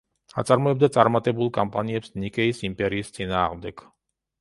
აწარმოებდა 0.43 0.89
წარმატებულ 0.95 1.53
კამპანიებს 1.59 2.17
ნიკეის 2.25 2.65
იმპერიის 2.73 3.17
წინააღმდეგ. 3.19 3.89